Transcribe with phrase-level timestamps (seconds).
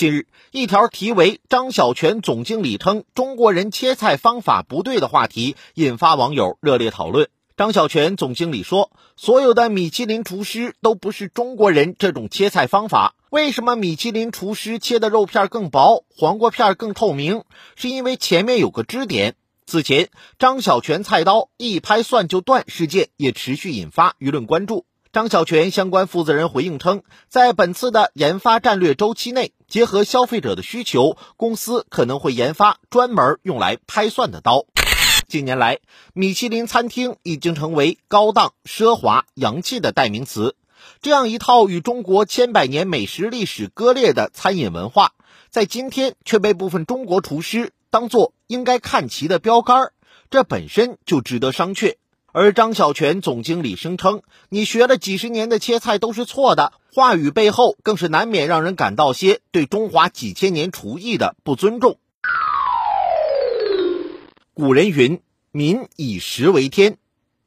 [0.00, 7.28] 近日，一条题为“张小泉总经理称中国人切菜方法不对”的话题引发网友热烈讨论。
[7.54, 13.14] 张小泉总经理说：“所有的米其林厨师都不是中国人这种切菜方法。
[13.28, 17.42] 为什么米其林厨师切的肉片更薄，黄瓜片更透明？
[17.76, 19.34] 是因为前面有个支点。”
[19.68, 20.08] 此前，
[20.38, 24.86] 张小泉菜刀一拍蒜就断事件也持续引发舆论关注。
[25.12, 34.66] 张小泉相关负责人回应称，在本次的研发战略周期内，结合消费者的需求，公司可能会研发专门用来拍蒜的刀。
[35.26, 35.80] 近年来，
[36.14, 40.54] 米其林餐厅已经成为高档、奢华、洋气的代名词。
[41.02, 45.10] 这样一套与中国千百年美食历史割裂的餐饮文化，
[45.50, 49.90] 在今天却被部分中国厨师当作应该看齐的标杆，
[50.30, 51.96] 这本身就值得商榷。
[52.32, 61.98] 而张小泉总经理声称：“你学了几十年的切菜都是错的。”话语背后更是难免让人感到些对中华几千年厨艺的不尊重。
[64.54, 65.20] 古人云
[65.52, 66.98] ：“民以食为天”，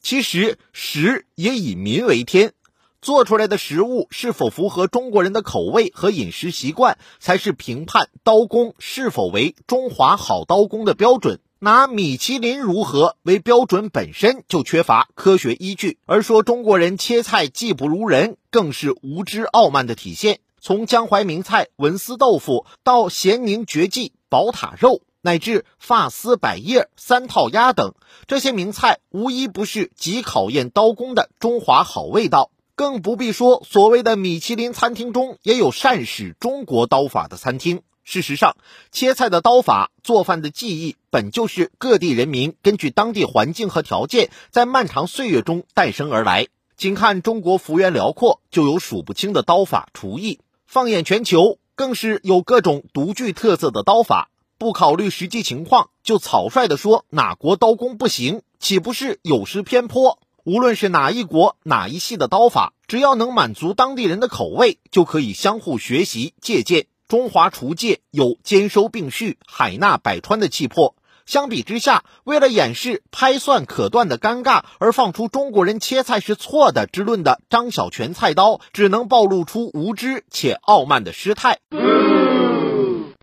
[0.01, 2.53] 其实食也以民为天。
[3.01, 11.41] 做出来的食物是否符合中国人的口味和饮食习惯，才是评判刀工是否为中华好刀工的标准。
[11.63, 20.41] 拿米其林如何为标准本身就缺乏科学依据，而说中国人切菜技不如人，更是无知傲慢的体现。
[20.59, 25.03] 从江淮名菜文思豆腐到咸宁绝技宝塔肉。
[25.21, 27.93] 乃至发丝百叶、三套鸭等
[28.27, 32.51] 这些名菜，无一不是极考验刀工的中华好味道。
[32.75, 37.83] 更不必说所谓的米其林餐厅中也有善使中国刀法的餐厅。
[38.03, 38.57] 事实上，
[38.91, 46.47] 切菜的刀法、做饭的技艺，本就是各地人民根据当地环境和条件，在漫长岁月中诞生而来。
[46.75, 54.29] 仅看中国幅员辽阔，就有数不清的刀法厨艺；放眼全球，更是有各种独具特色的刀法。
[54.57, 60.19] 不考虑实际情况就草率地说哪国刀工不行，岂不是有失偏颇？
[60.43, 66.85] 无论是哪一国哪一系的刀法，只要能满足当地人的口味，就可以相互学习借鉴。
[67.07, 70.95] 中华厨界有兼收并蓄、海纳百川的气魄。
[71.25, 81.59] 相比之下，为了掩饰拍蒜可断的尴尬而放出中国人切菜是错的之论的张小泉菜刀，只能暴露出无知且傲慢的失态。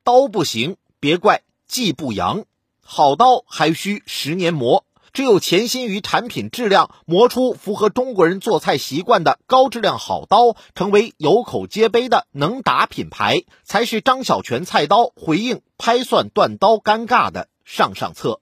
[0.04, 0.76] 刀不行。
[1.02, 2.44] 别怪技不扬，
[2.84, 4.84] 好刀还需十年磨。
[5.12, 18.40] 只有潜心于产品质量，磨出符合中国人做菜习惯的高质量好刀，成为有口皆碑的能打品牌，才是张小泉菜刀回应拍蒜断刀尴尬的上上策。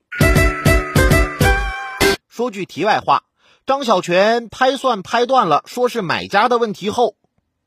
[2.29, 3.25] 说句题外话，
[3.67, 7.17] 张小泉拍蒜拍断了，说是买家的问题后，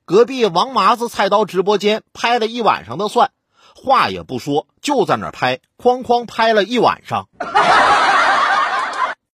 [0.05, 3.31] 隔壁王麻子菜刀直播间拍了一晚上的蒜。
[3.73, 7.29] 话也不说，就在那拍，哐哐拍了一晚上。